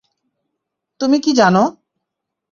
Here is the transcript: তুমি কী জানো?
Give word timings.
তুমি 1.01 1.17
কী 1.19 1.31
জানো? 1.33 1.63